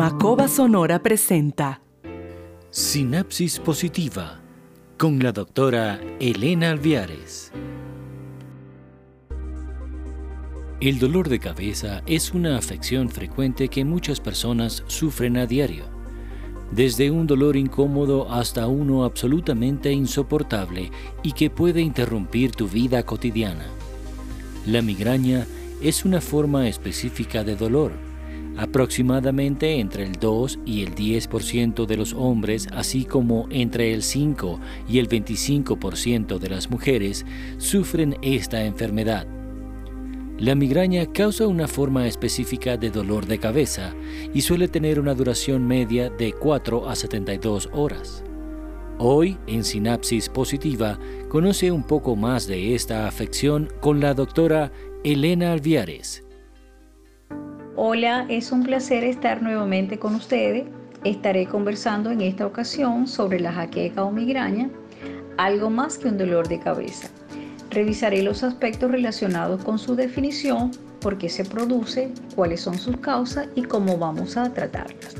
Macoba 0.00 0.48
Sonora 0.48 1.02
presenta 1.02 1.82
Sinapsis 2.70 3.58
Positiva 3.58 4.40
con 4.96 5.18
la 5.18 5.30
doctora 5.30 6.00
Elena 6.18 6.70
Alviares. 6.70 7.52
El 10.80 10.98
dolor 10.98 11.28
de 11.28 11.38
cabeza 11.38 12.02
es 12.06 12.32
una 12.32 12.56
afección 12.56 13.10
frecuente 13.10 13.68
que 13.68 13.84
muchas 13.84 14.20
personas 14.20 14.84
sufren 14.86 15.36
a 15.36 15.44
diario, 15.44 15.84
desde 16.72 17.10
un 17.10 17.26
dolor 17.26 17.58
incómodo 17.58 18.32
hasta 18.32 18.68
uno 18.68 19.04
absolutamente 19.04 19.92
insoportable 19.92 20.90
y 21.22 21.32
que 21.32 21.50
puede 21.50 21.82
interrumpir 21.82 22.52
tu 22.52 22.66
vida 22.68 23.02
cotidiana. 23.02 23.66
La 24.64 24.80
migraña 24.80 25.46
es 25.82 26.06
una 26.06 26.22
forma 26.22 26.68
específica 26.68 27.44
de 27.44 27.54
dolor 27.54 28.09
Aproximadamente 28.56 29.78
entre 29.78 30.04
el 30.04 30.12
2 30.12 30.58
y 30.66 30.82
el 30.82 30.94
10% 30.94 31.86
de 31.86 31.96
los 31.96 32.12
hombres, 32.12 32.68
así 32.72 33.04
como 33.04 33.46
entre 33.50 33.94
el 33.94 34.02
5 34.02 34.60
y 34.88 34.98
el 34.98 35.08
25% 35.08 36.38
de 36.38 36.48
las 36.50 36.70
mujeres, 36.70 37.24
sufren 37.58 38.16
esta 38.22 38.64
enfermedad. 38.64 39.26
La 40.38 40.54
migraña 40.54 41.06
causa 41.06 41.46
una 41.46 41.68
forma 41.68 42.06
específica 42.06 42.76
de 42.76 42.90
dolor 42.90 43.26
de 43.26 43.38
cabeza 43.38 43.94
y 44.34 44.40
suele 44.40 44.68
tener 44.68 44.98
una 44.98 45.14
duración 45.14 45.66
media 45.66 46.10
de 46.10 46.32
4 46.32 46.88
a 46.88 46.96
72 46.96 47.68
horas. 47.72 48.24
Hoy, 48.98 49.38
en 49.46 49.64
Sinapsis 49.64 50.28
Positiva, 50.28 50.98
conoce 51.28 51.70
un 51.70 51.84
poco 51.84 52.16
más 52.16 52.46
de 52.46 52.74
esta 52.74 53.06
afección 53.06 53.68
con 53.80 54.00
la 54.00 54.12
doctora 54.14 54.72
Elena 55.04 55.52
Alviares 55.52 56.24
Hola, 57.82 58.26
es 58.28 58.52
un 58.52 58.62
placer 58.62 59.04
estar 59.04 59.40
nuevamente 59.40 59.98
con 59.98 60.14
ustedes. 60.14 60.64
Estaré 61.02 61.46
conversando 61.46 62.10
en 62.10 62.20
esta 62.20 62.46
ocasión 62.46 63.08
sobre 63.08 63.40
la 63.40 63.54
jaqueca 63.54 64.04
o 64.04 64.12
migraña, 64.12 64.68
algo 65.38 65.70
más 65.70 65.96
que 65.96 66.08
un 66.08 66.18
dolor 66.18 66.46
de 66.46 66.60
cabeza. 66.60 67.08
Revisaré 67.70 68.22
los 68.22 68.42
aspectos 68.42 68.90
relacionados 68.90 69.64
con 69.64 69.78
su 69.78 69.96
definición, 69.96 70.72
por 71.00 71.16
qué 71.16 71.30
se 71.30 71.46
produce, 71.46 72.12
cuáles 72.36 72.60
son 72.60 72.76
sus 72.76 72.98
causas 72.98 73.48
y 73.54 73.62
cómo 73.62 73.96
vamos 73.96 74.36
a 74.36 74.52
tratarlas. 74.52 75.16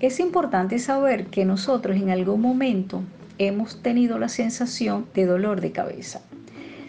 Es 0.00 0.18
importante 0.18 0.78
saber 0.78 1.26
que 1.26 1.44
nosotros 1.44 1.98
en 1.98 2.08
algún 2.08 2.40
momento 2.40 3.02
hemos 3.36 3.82
tenido 3.82 4.18
la 4.18 4.30
sensación 4.30 5.04
de 5.12 5.26
dolor 5.26 5.60
de 5.60 5.72
cabeza 5.72 6.22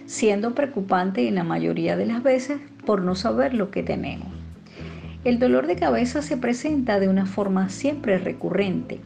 siendo 0.09 0.55
preocupante 0.55 1.27
en 1.27 1.35
la 1.35 1.43
mayoría 1.43 1.95
de 1.95 2.07
las 2.07 2.23
veces 2.23 2.59
por 2.83 3.03
no 3.03 3.13
saber 3.13 3.53
lo 3.53 3.69
que 3.69 3.83
tenemos. 3.83 4.27
El 5.23 5.38
dolor 5.38 5.67
de 5.67 5.75
cabeza 5.75 6.23
se 6.23 6.35
presenta 6.35 6.99
de 6.99 7.07
una 7.07 7.27
forma 7.27 7.69
siempre 7.69 8.17
recurrente, 8.17 9.01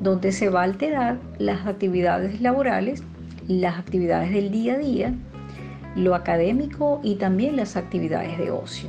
donde 0.00 0.32
se 0.32 0.48
va 0.48 0.62
a 0.62 0.64
alterar 0.64 1.18
las 1.38 1.66
actividades 1.66 2.40
laborales, 2.40 3.02
las 3.46 3.78
actividades 3.78 4.32
del 4.32 4.50
día 4.50 4.76
a 4.76 4.78
día, 4.78 5.14
lo 5.94 6.14
académico 6.14 7.02
y 7.04 7.16
también 7.16 7.54
las 7.54 7.76
actividades 7.76 8.38
de 8.38 8.50
ocio. 8.50 8.88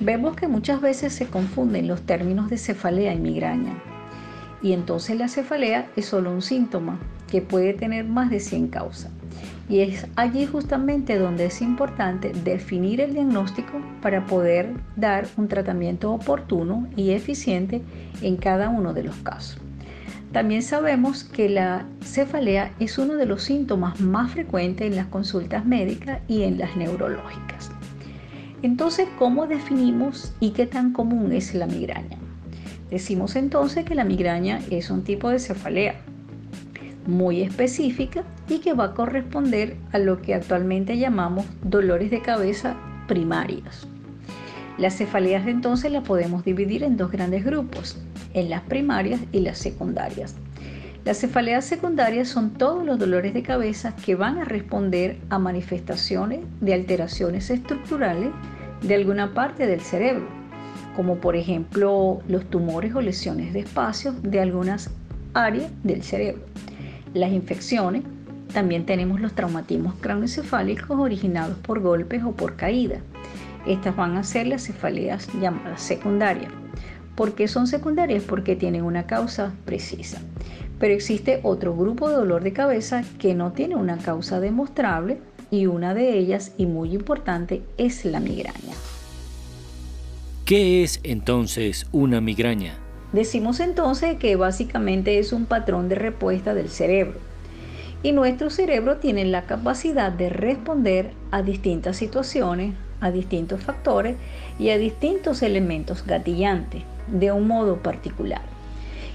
Vemos 0.00 0.34
que 0.34 0.48
muchas 0.48 0.80
veces 0.80 1.12
se 1.12 1.28
confunden 1.28 1.86
los 1.86 2.02
términos 2.02 2.50
de 2.50 2.58
cefalea 2.58 3.14
y 3.14 3.20
migraña. 3.20 3.80
Y 4.62 4.72
entonces 4.72 5.16
la 5.16 5.28
cefalea 5.28 5.86
es 5.94 6.06
solo 6.06 6.32
un 6.32 6.42
síntoma 6.42 6.98
que 7.30 7.40
puede 7.40 7.72
tener 7.72 8.04
más 8.04 8.30
de 8.30 8.40
100 8.40 8.66
causas. 8.66 9.12
Y 9.68 9.80
es 9.80 10.06
allí 10.16 10.46
justamente 10.46 11.18
donde 11.18 11.46
es 11.46 11.62
importante 11.62 12.32
definir 12.44 13.00
el 13.00 13.14
diagnóstico 13.14 13.80
para 14.00 14.26
poder 14.26 14.74
dar 14.96 15.26
un 15.36 15.48
tratamiento 15.48 16.12
oportuno 16.12 16.88
y 16.96 17.10
eficiente 17.10 17.82
en 18.20 18.36
cada 18.36 18.68
uno 18.68 18.92
de 18.92 19.04
los 19.04 19.16
casos. 19.16 19.58
También 20.32 20.62
sabemos 20.62 21.24
que 21.24 21.48
la 21.48 21.86
cefalea 22.02 22.72
es 22.80 22.96
uno 22.96 23.14
de 23.14 23.26
los 23.26 23.42
síntomas 23.42 24.00
más 24.00 24.32
frecuentes 24.32 24.86
en 24.86 24.96
las 24.96 25.06
consultas 25.06 25.66
médicas 25.66 26.20
y 26.26 26.42
en 26.42 26.58
las 26.58 26.74
neurológicas. 26.74 27.70
Entonces, 28.62 29.08
¿cómo 29.18 29.46
definimos 29.46 30.34
y 30.40 30.50
qué 30.50 30.66
tan 30.66 30.92
común 30.92 31.32
es 31.32 31.54
la 31.54 31.66
migraña? 31.66 32.16
Decimos 32.90 33.36
entonces 33.36 33.84
que 33.84 33.94
la 33.94 34.04
migraña 34.04 34.60
es 34.70 34.90
un 34.90 35.02
tipo 35.02 35.28
de 35.28 35.38
cefalea 35.38 35.96
muy 37.06 37.42
específica 37.42 38.24
y 38.48 38.58
que 38.58 38.74
va 38.74 38.84
a 38.84 38.94
corresponder 38.94 39.76
a 39.92 39.98
lo 39.98 40.20
que 40.22 40.34
actualmente 40.34 40.98
llamamos 40.98 41.46
dolores 41.62 42.10
de 42.10 42.22
cabeza 42.22 42.76
primarios. 43.06 43.88
Las 44.78 44.96
cefaleas 44.96 45.46
entonces 45.46 45.92
las 45.92 46.04
podemos 46.04 46.44
dividir 46.44 46.82
en 46.82 46.96
dos 46.96 47.10
grandes 47.10 47.44
grupos, 47.44 47.98
en 48.32 48.48
las 48.48 48.62
primarias 48.62 49.20
y 49.30 49.40
las 49.40 49.58
secundarias. 49.58 50.36
Las 51.04 51.18
cefaleas 51.18 51.64
secundarias 51.64 52.28
son 52.28 52.50
todos 52.50 52.84
los 52.84 52.98
dolores 52.98 53.34
de 53.34 53.42
cabeza 53.42 53.94
que 53.96 54.14
van 54.14 54.38
a 54.38 54.44
responder 54.44 55.18
a 55.30 55.38
manifestaciones 55.38 56.40
de 56.60 56.74
alteraciones 56.74 57.50
estructurales 57.50 58.30
de 58.82 58.94
alguna 58.94 59.34
parte 59.34 59.66
del 59.66 59.80
cerebro, 59.80 60.26
como 60.96 61.16
por 61.16 61.36
ejemplo 61.36 62.20
los 62.28 62.44
tumores 62.48 62.94
o 62.94 63.00
lesiones 63.00 63.52
de 63.52 63.60
espacio 63.60 64.12
de 64.22 64.40
algunas 64.40 64.90
áreas 65.34 65.70
del 65.82 66.02
cerebro 66.02 66.42
las 67.14 67.32
infecciones, 67.32 68.02
también 68.52 68.84
tenemos 68.84 69.20
los 69.20 69.34
traumatismos 69.34 69.94
craneoencefálicos 70.00 70.98
originados 70.98 71.56
por 71.58 71.80
golpes 71.80 72.22
o 72.22 72.32
por 72.32 72.56
caída. 72.56 72.98
Estas 73.66 73.96
van 73.96 74.16
a 74.16 74.24
ser 74.24 74.46
las 74.46 74.64
cefaleas 74.64 75.28
llamadas 75.40 75.80
secundarias. 75.80 76.52
¿Por 77.14 77.34
qué 77.34 77.48
son 77.48 77.66
secundarias? 77.66 78.22
Porque 78.24 78.56
tienen 78.56 78.82
una 78.82 79.06
causa 79.06 79.52
precisa. 79.64 80.20
Pero 80.78 80.94
existe 80.94 81.40
otro 81.42 81.76
grupo 81.76 82.08
de 82.08 82.16
dolor 82.16 82.42
de 82.42 82.52
cabeza 82.52 83.04
que 83.18 83.34
no 83.34 83.52
tiene 83.52 83.76
una 83.76 83.98
causa 83.98 84.40
demostrable 84.40 85.18
y 85.50 85.66
una 85.66 85.94
de 85.94 86.18
ellas, 86.18 86.52
y 86.56 86.66
muy 86.66 86.94
importante, 86.94 87.62
es 87.76 88.04
la 88.04 88.20
migraña. 88.20 88.74
¿Qué 90.44 90.82
es 90.82 90.98
entonces 91.04 91.86
una 91.92 92.20
migraña? 92.20 92.81
Decimos 93.12 93.60
entonces 93.60 94.16
que 94.16 94.36
básicamente 94.36 95.18
es 95.18 95.34
un 95.34 95.44
patrón 95.44 95.88
de 95.88 95.96
respuesta 95.96 96.54
del 96.54 96.70
cerebro. 96.70 97.18
Y 98.02 98.12
nuestro 98.12 98.48
cerebro 98.48 98.96
tiene 98.96 99.24
la 99.26 99.42
capacidad 99.42 100.10
de 100.10 100.30
responder 100.30 101.12
a 101.30 101.42
distintas 101.42 101.96
situaciones, 101.96 102.74
a 103.00 103.10
distintos 103.10 103.62
factores 103.62 104.16
y 104.58 104.70
a 104.70 104.78
distintos 104.78 105.42
elementos 105.42 106.06
gatillantes 106.06 106.82
de 107.06 107.32
un 107.32 107.46
modo 107.46 107.82
particular. 107.82 108.42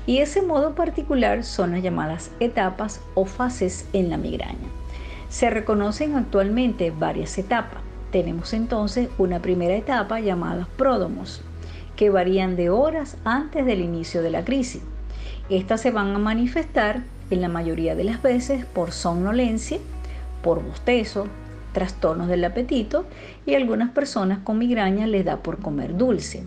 Y 0.05 0.19
ese 0.19 0.41
modo 0.41 0.75
particular 0.75 1.43
son 1.43 1.71
las 1.71 1.81
llamadas 1.81 2.31
etapas 2.39 3.01
o 3.15 3.25
fases 3.25 3.87
en 3.93 4.09
la 4.09 4.17
migraña. 4.17 4.69
Se 5.27 5.49
reconocen 5.49 6.15
actualmente 6.15 6.91
varias 6.91 7.37
etapas. 7.37 7.81
Tenemos 8.11 8.53
entonces 8.53 9.09
una 9.17 9.41
primera 9.41 9.75
etapa 9.75 10.21
llamada 10.21 10.67
pródomos, 10.77 11.41
que 11.97 12.09
varían 12.09 12.55
de 12.55 12.69
horas 12.69 13.17
antes 13.25 13.65
del 13.65 13.81
inicio 13.81 14.21
de 14.21 14.29
la 14.29 14.45
crisis. 14.45 14.81
Estas 15.49 15.81
se 15.81 15.91
van 15.91 16.15
a 16.15 16.19
manifestar 16.19 17.03
en 17.29 17.41
la 17.41 17.49
mayoría 17.49 17.95
de 17.95 18.05
las 18.05 18.21
veces 18.21 18.63
por 18.63 18.93
somnolencia, 18.93 19.79
por 20.41 20.63
bostezo, 20.63 21.27
trastornos 21.73 22.29
del 22.29 22.45
apetito 22.45 23.05
y 23.45 23.55
algunas 23.55 23.91
personas 23.91 24.39
con 24.39 24.57
migraña 24.57 25.07
les 25.07 25.25
da 25.25 25.37
por 25.43 25.59
comer 25.59 25.97
dulce. 25.97 26.43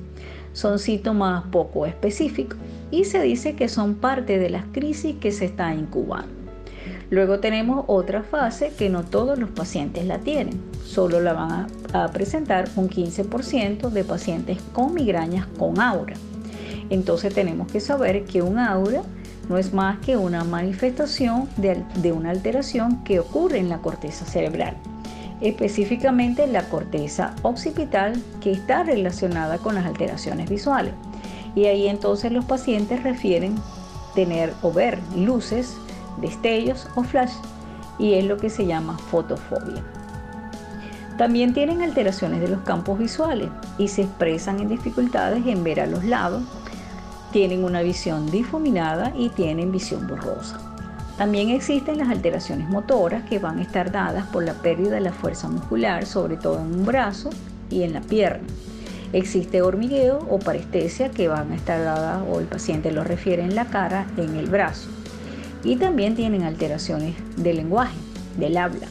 Son 0.53 0.78
síntomas 0.78 1.44
poco 1.53 1.87
específicos 1.87 2.59
y 2.91 3.05
se 3.05 3.21
dice 3.22 3.55
que 3.55 3.69
son 3.69 3.97
parte 3.97 4.39
de 4.39 4.50
las 4.50 4.65
crisis 4.72 5.16
que 5.21 5.31
se 5.31 5.44
está 5.44 5.75
incubando. 5.75 6.40
Luego 7.10 7.41
tenemos 7.41 7.84
otra 7.88 8.22
fase 8.22 8.72
que 8.78 8.88
no 8.88 9.03
todos 9.03 9.37
los 9.37 9.50
pacientes 9.50 10.06
la 10.06 10.19
tienen, 10.19 10.60
solo 10.84 11.21
la 11.21 11.32
van 11.32 11.66
a, 11.93 12.09
presentar 12.12 12.69
un 12.76 12.88
15% 12.88 13.91
de 13.91 14.04
pacientes 14.04 14.59
con 14.72 14.95
migrañas 14.95 15.48
con 15.59 15.80
aura. 15.80 16.15
Entonces 16.89 17.34
tenemos 17.34 17.71
que 17.71 17.80
saber 17.80 18.24
que 18.24 18.42
un 18.42 18.60
aura 18.60 19.03
no 19.48 19.59
es 19.59 19.74
más 19.74 19.98
que 19.98 20.16
una 20.16 20.45
manifestación 20.45 21.48
de, 21.57 21.83
de 21.97 22.12
una 22.12 22.30
alteración 22.30 23.03
que 23.03 23.18
ocurre 23.18 23.59
en 23.59 23.68
la 23.68 23.78
corteza 23.78 24.24
cerebral, 24.24 24.77
específicamente 25.41 26.47
la 26.47 26.63
corteza 26.68 27.34
occipital 27.42 28.22
que 28.41 28.53
está 28.53 28.84
relacionada 28.84 29.59
con 29.59 29.74
las 29.74 29.84
alteraciones 29.84 30.48
visuales. 30.48 30.95
Y 31.56 31.65
ahí 31.65 31.89
entonces 31.89 32.30
los 32.30 32.45
pacientes 32.45 33.03
refieren 33.03 33.56
tener 34.15 34.54
o 34.63 34.72
ver 34.72 35.01
luces, 35.16 35.77
destellos 36.21 36.89
o 36.95 37.03
flash 37.03 37.33
y 37.99 38.15
es 38.15 38.25
lo 38.25 38.37
que 38.37 38.51
se 38.51 38.67
llama 38.67 38.97
fotofobia. 38.99 39.83
También 41.19 41.53
tienen 41.53 41.83
alteraciones 41.83 42.41
de 42.41 42.49
los 42.49 42.63
campos 42.63 42.99
visuales 42.99 43.51
y 43.77 43.89
se 43.89 44.03
expresan 44.03 44.59
en 44.59 44.69
dificultades 44.69 45.47
en 45.47 45.63
ver 45.63 45.81
a 45.81 45.87
los 45.87 46.03
lados, 46.05 46.43
tienen 47.31 47.63
una 47.63 47.83
visión 47.83 48.31
difuminada 48.31 49.13
y 49.15 49.28
tienen 49.28 49.71
visión 49.71 50.07
borrosa. 50.07 50.59
También 51.19 51.51
existen 51.51 51.99
las 51.99 52.09
alteraciones 52.09 52.71
motoras 52.71 53.25
que 53.28 53.39
van 53.39 53.59
a 53.59 53.63
estar 53.63 53.93
dadas 53.93 54.25
por 54.28 54.43
la 54.43 54.55
pérdida 54.55 54.93
de 54.93 55.03
la 55.03 55.13
fuerza 55.13 55.49
muscular, 55.49 56.07
sobre 56.07 56.39
todo 56.39 56.59
en 56.61 56.75
un 56.75 56.87
brazo 56.87 57.28
y 57.69 57.83
en 57.83 57.93
la 57.93 58.01
pierna. 58.01 58.49
Existe 59.13 59.61
hormigueo 59.61 60.27
o 60.31 60.39
parestesia 60.39 61.11
que 61.11 61.28
van 61.28 61.53
a 61.53 61.57
estar 61.57 61.84
dadas 61.84 62.23
o 62.33 62.41
el 62.41 62.47
paciente 62.47 62.93
lo 62.93 63.05
refiere 63.05 63.43
en 63.43 63.55
la 63.55 63.66
cara, 63.66 64.07
en 64.16 64.37
el 64.37 64.47
brazo. 64.49 64.89
Y 65.65 65.77
también 65.77 66.15
tienen 66.15 66.42
alteraciones 66.42 67.15
del 67.36 67.57
lenguaje, 67.57 67.97
del 68.39 68.57
habla. 68.57 68.86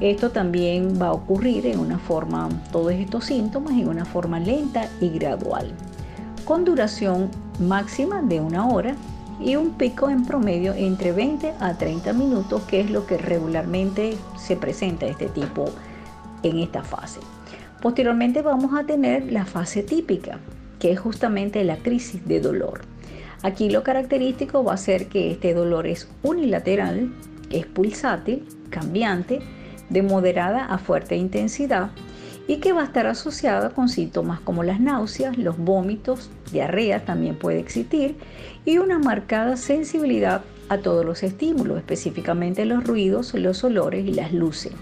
Esto 0.00 0.30
también 0.30 1.00
va 1.00 1.08
a 1.08 1.12
ocurrir 1.12 1.66
en 1.66 1.80
una 1.80 1.98
forma, 1.98 2.48
todos 2.70 2.92
estos 2.92 3.24
síntomas 3.24 3.72
en 3.72 3.88
una 3.88 4.04
forma 4.04 4.38
lenta 4.38 4.88
y 5.00 5.08
gradual, 5.08 5.72
con 6.44 6.64
duración 6.64 7.28
máxima 7.58 8.22
de 8.22 8.40
una 8.40 8.68
hora 8.68 8.94
y 9.40 9.56
un 9.56 9.70
pico 9.70 10.08
en 10.08 10.24
promedio 10.24 10.72
entre 10.74 11.12
20 11.12 11.54
a 11.60 11.74
30 11.74 12.12
minutos, 12.12 12.62
que 12.62 12.80
es 12.80 12.90
lo 12.90 13.06
que 13.06 13.18
regularmente 13.18 14.16
se 14.36 14.56
presenta 14.56 15.06
este 15.06 15.26
tipo 15.26 15.66
en 16.42 16.58
esta 16.58 16.82
fase. 16.82 17.20
Posteriormente 17.80 18.42
vamos 18.42 18.78
a 18.78 18.84
tener 18.84 19.32
la 19.32 19.44
fase 19.44 19.82
típica, 19.82 20.38
que 20.78 20.92
es 20.92 21.00
justamente 21.00 21.62
la 21.64 21.76
crisis 21.76 22.26
de 22.26 22.40
dolor. 22.40 22.80
Aquí 23.42 23.70
lo 23.70 23.82
característico 23.82 24.64
va 24.64 24.74
a 24.74 24.78
ser 24.78 25.06
que 25.06 25.30
este 25.30 25.54
dolor 25.54 25.86
es 25.86 26.08
unilateral, 26.22 27.12
es 27.50 27.66
pulsátil, 27.66 28.46
cambiante, 28.70 29.40
de 29.90 30.02
moderada 30.02 30.64
a 30.66 30.78
fuerte 30.78 31.16
intensidad 31.16 31.90
y 32.46 32.56
que 32.56 32.72
va 32.72 32.82
a 32.82 32.84
estar 32.84 33.06
asociada 33.06 33.70
con 33.70 33.88
síntomas 33.88 34.40
como 34.40 34.64
las 34.64 34.80
náuseas, 34.80 35.36
los 35.36 35.58
vómitos, 35.58 36.30
diarrea 36.50 37.04
también 37.04 37.36
puede 37.36 37.60
existir 37.60 38.16
y 38.64 38.78
una 38.78 38.98
marcada 38.98 39.56
sensibilidad 39.56 40.42
a 40.68 40.78
todos 40.78 41.04
los 41.04 41.22
estímulos, 41.22 41.78
específicamente 41.78 42.64
los 42.64 42.84
ruidos, 42.84 43.34
los 43.34 43.62
olores 43.64 44.06
y 44.06 44.12
las 44.12 44.32
luces. 44.32 44.72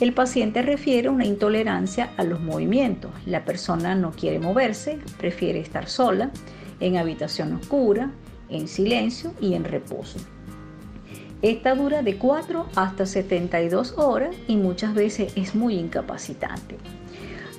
El 0.00 0.12
paciente 0.12 0.62
refiere 0.62 1.08
una 1.08 1.24
intolerancia 1.24 2.10
a 2.16 2.24
los 2.24 2.40
movimientos. 2.40 3.12
La 3.26 3.44
persona 3.44 3.94
no 3.94 4.10
quiere 4.10 4.40
moverse, 4.40 4.98
prefiere 5.18 5.60
estar 5.60 5.88
sola, 5.88 6.30
en 6.84 6.98
habitación 6.98 7.54
oscura, 7.54 8.10
en 8.50 8.68
silencio 8.68 9.32
y 9.40 9.54
en 9.54 9.64
reposo. 9.64 10.18
Esta 11.40 11.74
dura 11.74 12.02
de 12.02 12.18
4 12.18 12.66
hasta 12.76 13.06
72 13.06 13.94
horas 13.96 14.36
y 14.46 14.56
muchas 14.56 14.94
veces 14.94 15.32
es 15.34 15.54
muy 15.54 15.76
incapacitante. 15.76 16.76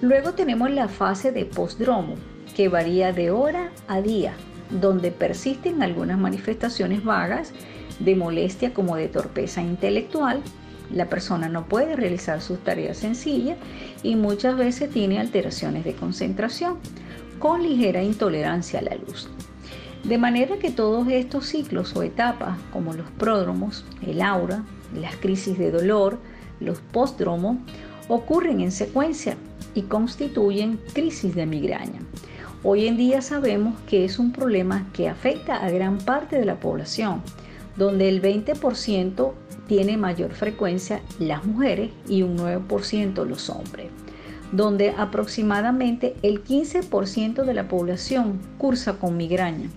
Luego 0.01 0.33
tenemos 0.33 0.69
la 0.69 0.87
fase 0.87 1.31
de 1.31 1.45
postdromo, 1.45 2.15
que 2.55 2.69
varía 2.69 3.13
de 3.13 3.31
hora 3.31 3.71
a 3.87 4.01
día, 4.01 4.33
donde 4.69 5.11
persisten 5.11 5.81
algunas 5.81 6.19
manifestaciones 6.19 7.03
vagas 7.03 7.51
de 7.99 8.15
molestia 8.15 8.73
como 8.73 8.95
de 8.95 9.07
torpeza 9.07 9.61
intelectual, 9.61 10.41
la 10.93 11.09
persona 11.09 11.49
no 11.49 11.65
puede 11.65 11.95
realizar 11.95 12.41
sus 12.41 12.59
tareas 12.59 12.97
sencillas 12.97 13.57
y 14.03 14.15
muchas 14.15 14.55
veces 14.55 14.91
tiene 14.91 15.19
alteraciones 15.19 15.83
de 15.83 15.95
concentración 15.95 16.77
con 17.39 17.63
ligera 17.63 18.03
intolerancia 18.03 18.79
a 18.79 18.83
la 18.83 18.95
luz. 18.95 19.29
De 20.03 20.17
manera 20.17 20.57
que 20.57 20.69
todos 20.69 21.07
estos 21.07 21.47
ciclos 21.47 21.95
o 21.95 22.03
etapas, 22.03 22.57
como 22.71 22.93
los 22.93 23.09
pródromos, 23.11 23.85
el 24.05 24.21
aura, 24.21 24.63
las 24.93 25.15
crisis 25.15 25.57
de 25.57 25.71
dolor, 25.71 26.19
los 26.59 26.79
postdromos, 26.79 27.57
ocurren 28.07 28.61
en 28.61 28.71
secuencia 28.71 29.35
y 29.73 29.83
constituyen 29.83 30.79
crisis 30.93 31.33
de 31.35 31.45
migraña. 31.45 32.01
Hoy 32.63 32.87
en 32.87 32.97
día 32.97 33.21
sabemos 33.21 33.79
que 33.87 34.05
es 34.05 34.19
un 34.19 34.31
problema 34.31 34.87
que 34.93 35.09
afecta 35.09 35.57
a 35.57 35.69
gran 35.69 35.97
parte 35.97 36.37
de 36.37 36.45
la 36.45 36.59
población, 36.59 37.21
donde 37.75 38.09
el 38.09 38.21
20% 38.21 39.33
tiene 39.67 39.97
mayor 39.97 40.33
frecuencia 40.33 41.01
las 41.19 41.45
mujeres 41.45 41.91
y 42.07 42.21
un 42.21 42.37
9% 42.37 43.25
los 43.25 43.49
hombres, 43.49 43.89
donde 44.51 44.91
aproximadamente 44.91 46.15
el 46.21 46.43
15% 46.43 47.43
de 47.43 47.53
la 47.53 47.67
población 47.67 48.39
cursa 48.57 48.99
con 48.99 49.17
migraña, 49.17 49.69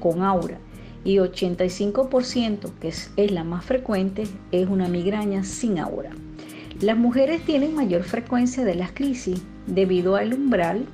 con 0.00 0.22
aura, 0.22 0.58
y 1.04 1.16
85%, 1.16 2.70
que 2.80 2.88
es, 2.88 3.10
la 3.30 3.44
más 3.44 3.64
frecuente, 3.64 4.24
es 4.52 4.68
una 4.68 4.88
migraña 4.88 5.44
sin 5.44 5.78
aura. 5.78 6.10
Las 6.80 6.96
mujeres 6.96 7.44
tienen 7.44 7.74
mayor 7.74 8.02
frecuencia 8.04 8.64
de 8.64 8.74
las 8.74 8.92
crisis 8.92 9.42
debido 9.66 10.16
al 10.16 10.34
umbral 10.34 10.86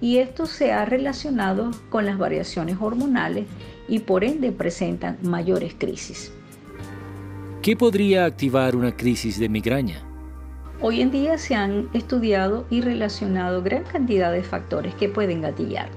y 0.00 0.18
esto 0.18 0.46
se 0.46 0.72
ha 0.72 0.84
relacionado 0.84 1.70
con 1.90 2.06
las 2.06 2.18
variaciones 2.18 2.76
hormonales 2.80 3.46
y 3.88 4.00
por 4.00 4.24
ende 4.24 4.52
presentan 4.52 5.18
mayores 5.22 5.74
crisis. 5.76 6.32
¿Qué 7.62 7.76
podría 7.76 8.26
activar 8.26 8.76
una 8.76 8.96
crisis 8.96 9.38
de 9.38 9.48
migraña? 9.48 10.05
Hoy 10.82 11.00
en 11.00 11.10
día 11.10 11.38
se 11.38 11.54
han 11.54 11.88
estudiado 11.94 12.66
y 12.68 12.82
relacionado 12.82 13.62
gran 13.62 13.84
cantidad 13.84 14.30
de 14.30 14.42
factores 14.42 14.94
que 14.94 15.08
pueden 15.08 15.40
gatillar. 15.40 15.88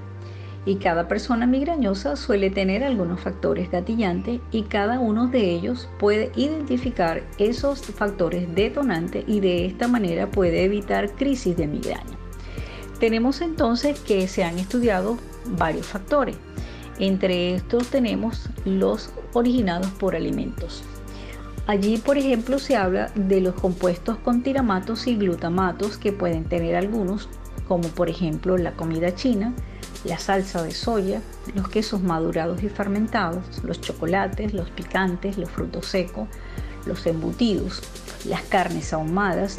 Y 0.64 0.76
cada 0.76 1.06
persona 1.06 1.46
migrañosa 1.46 2.16
suele 2.16 2.48
tener 2.48 2.82
algunos 2.82 3.20
factores 3.20 3.70
gatillantes 3.70 4.40
y 4.50 4.62
cada 4.62 4.98
uno 4.98 5.26
de 5.26 5.50
ellos 5.50 5.90
puede 5.98 6.32
identificar 6.34 7.22
esos 7.36 7.82
factores 7.82 8.54
detonantes 8.54 9.24
y 9.26 9.40
de 9.40 9.66
esta 9.66 9.86
manera 9.86 10.30
puede 10.30 10.64
evitar 10.64 11.10
crisis 11.14 11.58
de 11.58 11.66
migraña. 11.66 12.18
Tenemos 12.98 13.42
entonces 13.42 14.00
que 14.00 14.28
se 14.28 14.44
han 14.44 14.58
estudiado 14.58 15.18
varios 15.58 15.86
factores. 15.86 16.36
Entre 16.98 17.54
estos 17.54 17.88
tenemos 17.88 18.48
los 18.64 19.10
originados 19.34 19.88
por 19.92 20.16
alimentos. 20.16 20.82
Allí, 21.70 21.98
por 21.98 22.18
ejemplo, 22.18 22.58
se 22.58 22.74
habla 22.74 23.12
de 23.14 23.40
los 23.40 23.54
compuestos 23.54 24.18
con 24.24 24.42
tiramatos 24.42 25.06
y 25.06 25.14
glutamatos 25.14 25.98
que 25.98 26.10
pueden 26.10 26.42
tener 26.42 26.74
algunos, 26.74 27.28
como 27.68 27.86
por 27.90 28.08
ejemplo 28.08 28.58
la 28.58 28.72
comida 28.72 29.14
china, 29.14 29.54
la 30.02 30.18
salsa 30.18 30.64
de 30.64 30.72
soya, 30.72 31.22
los 31.54 31.68
quesos 31.68 32.02
madurados 32.02 32.60
y 32.64 32.68
fermentados, 32.68 33.62
los 33.62 33.80
chocolates, 33.80 34.52
los 34.52 34.68
picantes, 34.70 35.38
los 35.38 35.48
frutos 35.48 35.86
secos, 35.86 36.26
los 36.86 37.06
embutidos, 37.06 37.80
las 38.24 38.42
carnes 38.42 38.92
ahumadas, 38.92 39.58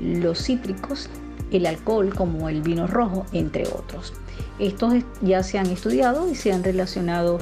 los 0.00 0.42
cítricos, 0.42 1.10
el 1.50 1.66
alcohol 1.66 2.14
como 2.14 2.48
el 2.48 2.62
vino 2.62 2.86
rojo, 2.86 3.26
entre 3.32 3.64
otros. 3.66 4.14
Estos 4.58 4.94
ya 5.20 5.42
se 5.42 5.58
han 5.58 5.66
estudiado 5.66 6.30
y 6.30 6.34
se 6.34 6.50
han 6.50 6.64
relacionado 6.64 7.40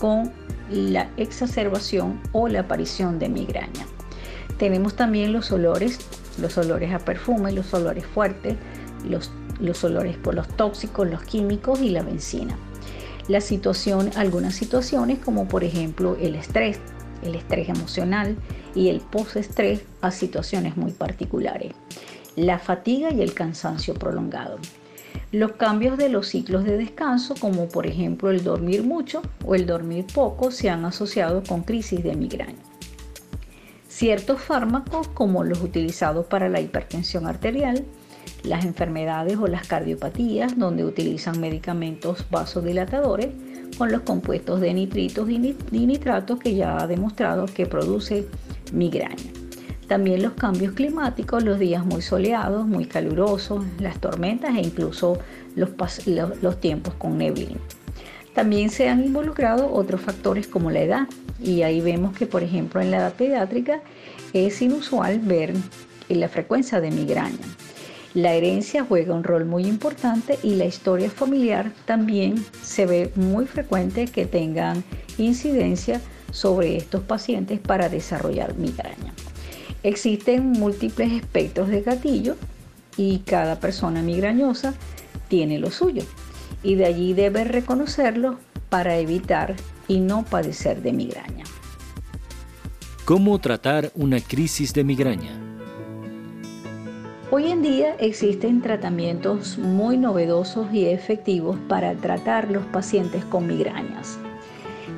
con 0.00 0.32
la 0.72 1.10
exacerbación 1.16 2.20
o 2.32 2.48
la 2.48 2.60
aparición 2.60 3.18
de 3.18 3.28
migraña. 3.28 3.86
Tenemos 4.58 4.94
también 4.94 5.32
los 5.32 5.50
olores, 5.52 5.98
los 6.40 6.56
olores 6.58 6.92
a 6.92 6.98
perfume, 6.98 7.52
los 7.52 7.72
olores 7.74 8.06
fuertes, 8.06 8.56
los, 9.08 9.30
los 9.60 9.82
olores 9.84 10.16
por 10.16 10.34
los 10.34 10.48
tóxicos, 10.48 11.08
los 11.08 11.22
químicos 11.22 11.80
y 11.80 11.90
la 11.90 12.02
benzina. 12.02 12.56
La 13.28 13.40
situación, 13.40 14.10
algunas 14.16 14.54
situaciones 14.54 15.18
como 15.18 15.46
por 15.46 15.64
ejemplo 15.64 16.16
el 16.20 16.34
estrés, 16.34 16.80
el 17.22 17.34
estrés 17.34 17.68
emocional 17.68 18.36
y 18.74 18.88
el 18.88 19.00
postestrés 19.00 19.82
a 20.00 20.10
situaciones 20.10 20.76
muy 20.76 20.92
particulares. 20.92 21.72
La 22.34 22.58
fatiga 22.58 23.12
y 23.12 23.20
el 23.20 23.34
cansancio 23.34 23.94
prolongado. 23.94 24.58
Los 25.30 25.52
cambios 25.52 25.96
de 25.96 26.08
los 26.08 26.28
ciclos 26.28 26.64
de 26.64 26.76
descanso, 26.76 27.34
como 27.38 27.68
por 27.68 27.86
ejemplo 27.86 28.30
el 28.30 28.44
dormir 28.44 28.82
mucho 28.82 29.22
o 29.44 29.54
el 29.54 29.66
dormir 29.66 30.06
poco, 30.12 30.50
se 30.50 30.68
han 30.68 30.84
asociado 30.84 31.42
con 31.42 31.62
crisis 31.62 32.02
de 32.02 32.14
migraña. 32.14 32.58
Ciertos 33.88 34.40
fármacos, 34.40 35.08
como 35.08 35.44
los 35.44 35.62
utilizados 35.62 36.26
para 36.26 36.48
la 36.48 36.60
hipertensión 36.60 37.26
arterial, 37.26 37.84
las 38.42 38.64
enfermedades 38.64 39.38
o 39.38 39.46
las 39.46 39.66
cardiopatías, 39.66 40.58
donde 40.58 40.84
utilizan 40.84 41.40
medicamentos 41.40 42.26
vasodilatadores, 42.30 43.28
con 43.78 43.90
los 43.90 44.02
compuestos 44.02 44.60
de 44.60 44.74
nitritos 44.74 45.30
y 45.30 45.38
nitratos 45.38 46.38
que 46.38 46.54
ya 46.54 46.78
ha 46.78 46.86
demostrado 46.86 47.46
que 47.46 47.66
produce 47.66 48.26
migraña. 48.72 49.41
También 49.92 50.22
los 50.22 50.32
cambios 50.32 50.72
climáticos, 50.72 51.44
los 51.44 51.58
días 51.58 51.84
muy 51.84 52.00
soleados, 52.00 52.66
muy 52.66 52.86
calurosos, 52.86 53.62
las 53.78 54.00
tormentas 54.00 54.56
e 54.56 54.62
incluso 54.62 55.18
los, 55.54 56.60
tiempos 56.62 56.94
con 56.94 57.18
neblina. 57.18 57.60
También 58.32 58.70
se 58.70 58.88
han 58.88 59.04
involucrado 59.04 59.70
otros 59.70 60.00
factores 60.00 60.46
como 60.46 60.70
la 60.70 60.80
edad 60.80 61.08
y 61.44 61.60
ahí 61.60 61.82
vemos 61.82 62.16
que 62.16 62.24
por 62.24 62.42
ejemplo 62.42 62.80
en 62.80 62.90
la 62.90 62.96
edad 62.96 63.12
pediátrica 63.12 63.82
es 64.32 64.62
inusual 64.62 65.18
ver 65.18 65.52
la 66.08 66.30
frecuencia 66.30 66.80
de 66.80 66.90
migraña. 66.90 67.44
La 68.14 68.32
herencia 68.32 68.86
juega 68.88 69.12
un 69.12 69.24
rol 69.24 69.44
muy 69.44 69.66
importante 69.66 70.38
y 70.42 70.54
la 70.54 70.64
historia 70.64 71.10
familiar 71.10 71.70
también 71.84 72.42
se 72.62 72.86
ve 72.86 73.12
muy 73.14 73.44
frecuente 73.44 74.06
que 74.06 74.24
tengan 74.24 74.84
incidencia 75.18 76.00
sobre 76.30 76.78
estos 76.78 77.02
pacientes 77.02 77.60
para 77.60 77.90
desarrollar 77.90 78.56
migraña. 78.56 79.12
Existen 79.82 80.52
múltiples 80.52 81.12
espectros 81.12 81.68
de 81.68 81.82
gatillo 81.82 82.36
y 82.96 83.18
cada 83.20 83.58
persona 83.58 84.02
migrañosa 84.02 84.74
tiene 85.28 85.58
lo 85.58 85.70
suyo 85.70 86.04
y 86.62 86.76
de 86.76 86.86
allí 86.86 87.14
debe 87.14 87.44
reconocerlo 87.44 88.38
para 88.68 88.96
evitar 88.98 89.56
y 89.88 90.00
no 90.00 90.24
padecer 90.24 90.82
de 90.82 90.92
migraña. 90.92 91.44
¿Cómo 93.04 93.38
tratar 93.40 93.90
una 93.94 94.20
crisis 94.20 94.72
de 94.72 94.84
migraña? 94.84 95.38
Hoy 97.32 97.50
en 97.50 97.62
día 97.62 97.96
existen 97.98 98.62
tratamientos 98.62 99.58
muy 99.58 99.96
novedosos 99.96 100.72
y 100.72 100.84
efectivos 100.84 101.56
para 101.66 101.94
tratar 101.94 102.50
los 102.50 102.64
pacientes 102.66 103.24
con 103.24 103.46
migrañas. 103.46 104.18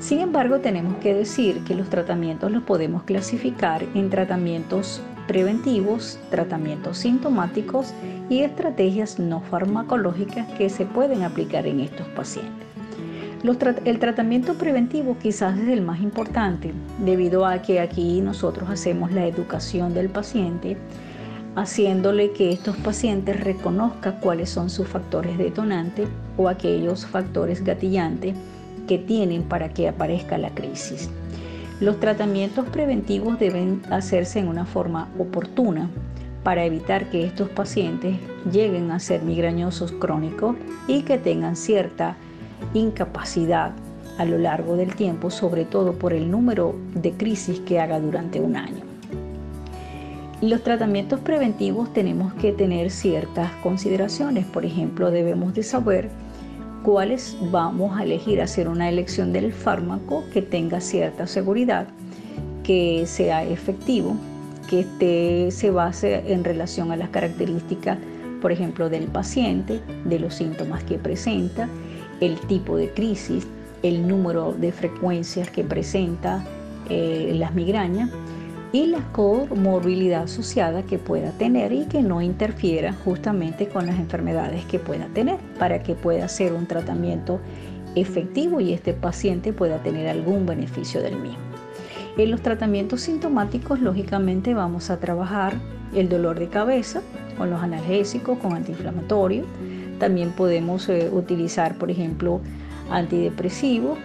Sin 0.04 0.20
embargo, 0.20 0.58
tenemos 0.58 0.98
que 0.98 1.14
decir 1.14 1.64
que 1.64 1.74
los 1.74 1.88
tratamientos 1.88 2.52
los 2.52 2.62
podemos 2.62 3.04
clasificar 3.04 3.86
en 3.94 4.10
tratamientos 4.10 5.00
preventivos, 5.26 6.18
tratamientos 6.30 6.98
sintomáticos 6.98 7.94
y 8.28 8.40
estrategias 8.40 9.18
no 9.18 9.40
farmacológicas 9.40 10.46
que 10.58 10.68
se 10.68 10.84
pueden 10.84 11.22
aplicar 11.22 11.66
en 11.66 11.80
estos 11.80 12.06
pacientes. 12.08 12.52
el 13.86 13.98
tratamiento 13.98 14.58
preventivo 14.58 15.16
quizás 15.22 15.58
es 15.58 15.68
el 15.68 15.80
más 15.80 16.02
importante 16.02 16.74
debido 17.02 17.46
a 17.46 17.62
que 17.62 17.80
aquí 17.80 18.20
nosotros 18.20 18.68
hacemos 18.68 19.10
la 19.10 19.26
educación 19.26 19.94
del 19.94 20.10
paciente, 20.10 20.76
haciéndole 21.56 22.32
que 22.32 22.52
estos 22.52 22.76
pacientes 22.76 23.40
reconozcan 23.40 24.20
cuáles 24.20 24.50
son 24.50 24.68
sus 24.68 24.86
factores 24.86 25.38
detonantes 25.38 26.10
o 26.36 26.50
aquellos 26.50 27.06
factores 27.06 27.64
gatillantes 27.64 28.34
que 28.86 28.98
tienen 28.98 29.42
para 29.42 29.70
que 29.70 29.88
aparezca 29.88 30.38
la 30.38 30.50
crisis. 30.50 31.10
Los 31.80 31.98
tratamientos 32.00 32.66
preventivos 32.68 33.38
deben 33.38 33.82
hacerse 33.90 34.38
en 34.38 34.48
una 34.48 34.64
forma 34.64 35.08
oportuna 35.18 35.90
para 36.44 36.64
evitar 36.64 37.10
que 37.10 37.24
estos 37.24 37.48
pacientes 37.48 38.16
lleguen 38.50 38.90
a 38.90 39.00
ser 39.00 39.22
migrañosos 39.22 39.92
crónicos 39.92 40.56
y 40.86 41.02
que 41.02 41.18
tengan 41.18 41.56
cierta 41.56 42.16
incapacidad 42.74 43.72
a 44.18 44.24
lo 44.24 44.38
largo 44.38 44.76
del 44.76 44.94
tiempo, 44.94 45.30
sobre 45.30 45.64
todo 45.64 45.94
por 45.94 46.12
el 46.12 46.30
número 46.30 46.76
de 46.94 47.12
crisis 47.12 47.60
que 47.60 47.80
haga 47.80 47.98
durante 47.98 48.40
un 48.40 48.56
año. 48.56 48.82
Los 50.40 50.62
tratamientos 50.62 51.20
preventivos 51.20 51.92
tenemos 51.92 52.34
que 52.34 52.52
tener 52.52 52.90
ciertas 52.90 53.50
consideraciones, 53.62 54.44
por 54.44 54.64
ejemplo, 54.64 55.10
debemos 55.10 55.54
de 55.54 55.62
saber 55.62 56.10
cuáles 56.84 57.36
vamos 57.50 57.98
a 57.98 58.04
elegir, 58.04 58.40
hacer 58.40 58.68
una 58.68 58.88
elección 58.88 59.32
del 59.32 59.52
fármaco 59.52 60.22
que 60.32 60.42
tenga 60.42 60.80
cierta 60.80 61.26
seguridad, 61.26 61.88
que 62.62 63.04
sea 63.06 63.42
efectivo, 63.42 64.14
que 64.68 65.48
se 65.50 65.70
base 65.70 66.32
en 66.32 66.44
relación 66.44 66.92
a 66.92 66.96
las 66.96 67.08
características, 67.08 67.98
por 68.40 68.52
ejemplo, 68.52 68.90
del 68.90 69.06
paciente, 69.06 69.80
de 70.04 70.18
los 70.18 70.34
síntomas 70.34 70.84
que 70.84 70.98
presenta, 70.98 71.68
el 72.20 72.38
tipo 72.40 72.76
de 72.76 72.90
crisis, 72.90 73.46
el 73.82 74.06
número 74.06 74.52
de 74.52 74.70
frecuencias 74.70 75.50
que 75.50 75.64
presenta 75.64 76.44
eh, 76.90 77.32
las 77.34 77.54
migrañas 77.54 78.10
y 78.74 78.86
la 78.86 79.04
comorbilidad 79.12 80.24
asociada 80.24 80.82
que 80.82 80.98
pueda 80.98 81.30
tener 81.30 81.72
y 81.72 81.84
que 81.84 82.02
no 82.02 82.20
interfiera 82.20 82.92
justamente 83.04 83.68
con 83.68 83.86
las 83.86 84.00
enfermedades 84.00 84.64
que 84.64 84.80
pueda 84.80 85.06
tener 85.14 85.38
para 85.60 85.84
que 85.84 85.94
pueda 85.94 86.26
ser 86.26 86.52
un 86.52 86.66
tratamiento 86.66 87.38
efectivo 87.94 88.60
y 88.60 88.72
este 88.72 88.92
paciente 88.92 89.52
pueda 89.52 89.80
tener 89.84 90.08
algún 90.08 90.44
beneficio 90.44 91.00
del 91.02 91.16
mismo. 91.18 91.38
En 92.18 92.32
los 92.32 92.42
tratamientos 92.42 93.02
sintomáticos, 93.02 93.78
lógicamente, 93.78 94.54
vamos 94.54 94.90
a 94.90 94.98
trabajar 94.98 95.54
el 95.94 96.08
dolor 96.08 96.40
de 96.40 96.48
cabeza 96.48 97.00
con 97.38 97.50
los 97.50 97.62
analgésicos, 97.62 98.38
con 98.38 98.54
antiinflamatorios. 98.54 99.46
También 100.00 100.32
podemos 100.32 100.88
eh, 100.88 101.10
utilizar, 101.12 101.78
por 101.78 101.92
ejemplo, 101.92 102.40
antidepresivos 102.90 103.98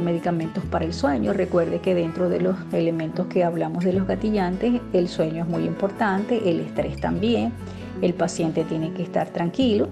medicamentos 0.00 0.64
para 0.64 0.84
el 0.84 0.92
sueño. 0.92 1.32
Recuerde 1.32 1.80
que 1.80 1.94
dentro 1.94 2.28
de 2.28 2.40
los 2.40 2.56
elementos 2.72 3.26
que 3.26 3.44
hablamos 3.44 3.84
de 3.84 3.92
los 3.92 4.06
gatillantes, 4.06 4.80
el 4.92 5.08
sueño 5.08 5.44
es 5.44 5.48
muy 5.48 5.64
importante, 5.64 6.48
el 6.48 6.60
estrés 6.60 7.00
también. 7.00 7.52
El 8.00 8.14
paciente 8.14 8.64
tiene 8.64 8.92
que 8.92 9.02
estar 9.02 9.28
tranquilo 9.30 9.88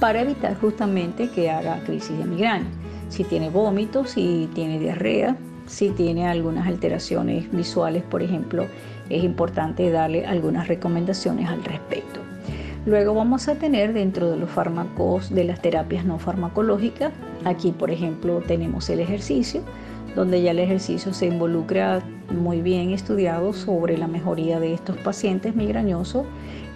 para 0.00 0.20
evitar 0.20 0.56
justamente 0.56 1.28
que 1.30 1.50
haga 1.50 1.80
crisis 1.84 2.16
de 2.18 2.24
migraña. 2.24 2.66
Si 3.08 3.24
tiene 3.24 3.50
vómitos, 3.50 4.10
si 4.10 4.48
tiene 4.54 4.78
diarrea, 4.78 5.36
si 5.66 5.90
tiene 5.90 6.26
algunas 6.26 6.66
alteraciones 6.66 7.50
visuales, 7.52 8.02
por 8.02 8.22
ejemplo, 8.22 8.66
es 9.10 9.22
importante 9.22 9.90
darle 9.90 10.26
algunas 10.26 10.68
recomendaciones 10.68 11.48
al 11.48 11.64
respecto. 11.64 12.20
Luego 12.86 13.14
vamos 13.14 13.48
a 13.48 13.56
tener 13.56 13.92
dentro 13.92 14.30
de 14.30 14.38
los 14.38 14.50
fármacos 14.50 15.30
de 15.30 15.44
las 15.44 15.60
terapias 15.60 16.04
no 16.04 16.18
farmacológicas, 16.18 17.12
aquí 17.44 17.72
por 17.72 17.90
ejemplo 17.90 18.42
tenemos 18.46 18.88
el 18.90 19.00
ejercicio, 19.00 19.62
donde 20.14 20.42
ya 20.42 20.50
el 20.50 20.58
ejercicio 20.58 21.12
se 21.12 21.26
involucra 21.26 22.02
muy 22.30 22.60
bien 22.60 22.90
estudiado 22.90 23.52
sobre 23.52 23.96
la 23.96 24.06
mejoría 24.06 24.60
de 24.60 24.74
estos 24.74 24.96
pacientes 24.98 25.54
migrañosos. 25.54 26.26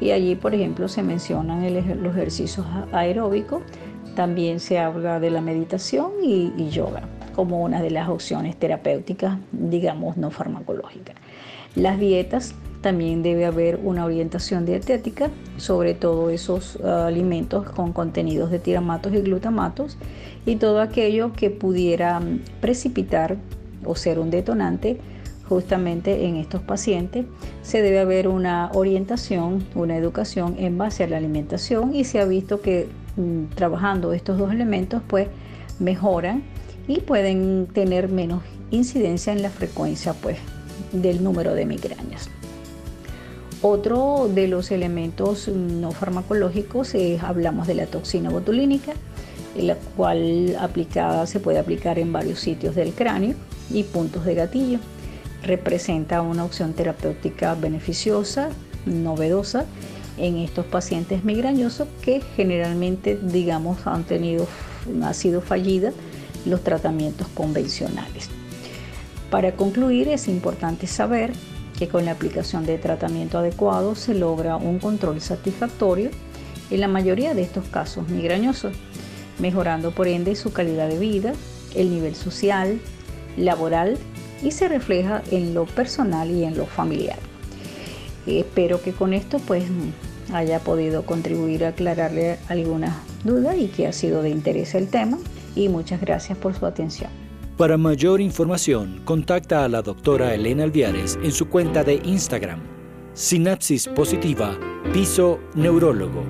Y 0.01 0.11
allí 0.11 0.35
por 0.35 0.55
ejemplo 0.55 0.89
se 0.89 1.03
mencionan 1.03 1.63
los 2.03 2.17
ejercicios 2.17 2.67
aeróbicos, 2.93 3.63
también 4.17 4.61
se 4.61 4.79
habla 4.79 5.21
de 5.21 5.31
la 5.31 5.41
meditación 5.41 6.13
y, 6.23 6.53
y 6.57 6.71
yoga 6.71 7.03
como 7.33 7.63
una 7.63 7.83
de 7.83 7.91
las 7.91 8.09
opciones 8.09 8.57
terapéuticas, 8.57 9.39
digamos, 9.53 10.17
no 10.17 10.31
farmacológicas. 10.31 11.17
Las 11.75 11.99
dietas 11.99 12.55
también 12.83 13.23
debe 13.23 13.47
haber 13.47 13.81
una 13.83 14.05
orientación 14.05 14.67
dietética 14.67 15.31
sobre 15.57 15.95
todo 15.95 16.29
esos 16.29 16.79
ah, 16.85 17.07
alimentos 17.07 17.71
con 17.71 17.93
contenidos 17.93 18.51
de 18.51 18.59
tiramatos 18.59 19.15
y 19.15 19.21
glutamatos 19.23 19.97
y 20.45 20.57
todo 20.57 20.81
aquello 20.81 21.33
que 21.33 21.49
pudiera 21.51 22.21
mm, 22.21 22.41
precipitar 22.61 23.37
o 23.85 23.95
ser 23.95 24.19
un 24.19 24.31
detonante 24.31 24.99
justamente 25.49 26.27
en 26.27 26.37
estos 26.37 26.63
pacientes. 26.63 27.27
Se 27.63 27.83
debe 27.83 28.01
haber 28.01 28.29
una 28.29 28.71
orientación, 28.75 29.65
una 29.75 29.97
educación 29.97 30.57
en 30.59 30.77
base 30.77 31.05
a 31.05 31.07
la 31.07 31.17
alimentación 31.17 31.95
y 31.95 32.05
se 32.05 32.21
ha 32.21 32.25
visto 32.25 32.61
que 32.61 32.89
mm, 33.17 33.55
trabajando 33.55 34.13
estos 34.13 34.39
dos 34.39 34.53
elementos 34.53 35.03
pues 35.07 35.29
mejoran 35.79 36.43
y 36.89 37.01
pueden 37.01 37.67
tener 37.73 38.09
menos 38.09 38.43
incidencia 38.71 39.33
en 39.33 39.43
la 39.43 39.51
frecuencia 39.51 40.15
pues 40.15 40.39
del 40.93 41.23
número 41.23 41.55
de 41.55 41.67
migrañas. 41.67 42.29
Otro 43.61 44.29
de 44.35 44.49
los 44.49 44.73
elementos 44.73 45.47
no 45.47 45.93
farmacológicos 45.93 46.95
es, 46.95 47.23
hablamos 47.23 47.69
de 47.69 47.75
la 47.75 47.87
toxina 47.87 48.29
botulínica, 48.29 48.95
la 49.57 49.77
cual 49.97 50.57
aplicada 50.59 51.27
se 51.27 51.39
puede 51.39 51.61
aplicar 51.61 51.99
en 51.99 52.13
varios 52.13 52.41
sitios 52.41 52.75
del 52.75 52.93
cráneo 52.93 53.37
y 53.71 53.85
puntos 53.85 54.25
de 54.25 54.35
gatillo. 54.35 54.79
Representa 55.45 56.23
una 56.23 56.45
opción 56.45 56.73
terapéutica 56.73 57.55
beneficiosa, 57.55 58.49
novedosa 58.85 59.65
en 60.19 60.39
estos 60.39 60.67
pacientes 60.67 61.25
migrañosos 61.25 61.87
que 62.03 62.21
generalmente, 62.37 63.17
digamos, 63.23 63.87
han 63.87 64.05
tenido, 64.05 64.47
ha 65.05 65.15
sido 65.15 65.41
fallida 65.41 65.93
los 66.45 66.63
tratamientos 66.63 67.29
convencionales. 67.29 68.29
Para 69.31 69.53
concluir, 69.53 70.09
es 70.09 70.29
importante 70.29 70.87
saber 70.87 71.33
que 71.79 71.89
con 71.89 72.05
la 72.05 72.13
aplicación 72.13 72.67
de 72.67 72.79
tratamiento 72.79 73.39
adecuado 73.39 73.95
se 73.95 74.15
logra 74.15 74.57
un 74.57 74.79
control 74.79 75.21
satisfactorio 75.21 76.11
en 76.71 76.81
la 76.81 76.89
mayoría 76.89 77.35
de 77.35 77.43
estos 77.43 77.67
casos 77.69 78.09
migrañosos, 78.09 78.75
mejorando 79.39 79.91
por 79.91 80.07
ende 80.09 80.37
su 80.37 80.53
calidad 80.53 80.89
de 80.89 80.99
vida, 80.99 81.33
el 81.75 81.91
nivel 81.91 82.15
social, 82.15 82.79
laboral 83.37 83.99
y 84.43 84.51
se 84.51 84.69
refleja 84.69 85.23
en 85.31 85.55
lo 85.55 85.65
personal 85.65 86.31
y 86.31 86.45
en 86.45 86.57
lo 86.57 86.67
familiar. 86.67 87.19
Espero 88.27 88.83
que 88.83 88.93
con 88.93 89.15
esto 89.15 89.39
pues 89.39 89.65
haya 90.33 90.61
podido 90.61 91.05
contribuir 91.05 91.65
a 91.65 91.69
aclararle 91.69 92.39
algunas 92.49 92.95
dudas 93.25 93.57
y 93.59 93.69
que 93.69 93.87
ha 93.87 93.93
sido 93.93 94.23
de 94.23 94.31
interés 94.31 94.75
el 94.75 94.89
tema 94.89 95.19
y 95.55 95.69
muchas 95.69 96.01
gracias 96.01 96.39
por 96.39 96.55
su 96.55 96.67
atención. 96.67 97.11
Para 97.57 97.77
mayor 97.77 98.21
información, 98.21 99.03
contacta 99.05 99.65
a 99.65 99.69
la 99.69 99.83
doctora 99.83 100.35
Elena 100.35 100.65
Alviares 100.65 101.19
en 101.23 101.33
su 101.33 101.49
cuenta 101.49 101.85
de 101.85 102.01
Instagram, 102.05 102.61
Sinapsis 103.13 103.89
Positiva, 103.89 104.59
Piso 104.93 105.39
Neurólogo. 105.55 106.25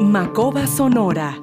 Macoba 0.00 0.66
Sonora 0.66 1.38